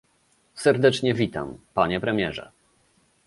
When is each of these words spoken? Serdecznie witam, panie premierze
Serdecznie 0.55 1.13
witam, 1.13 1.57
panie 1.73 1.99
premierze 1.99 2.51